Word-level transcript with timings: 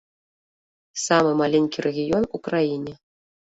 Самы 1.07 1.31
маленькі 1.43 1.85
рэгіён 1.89 2.27
у 2.39 2.43
краіне. 2.51 2.93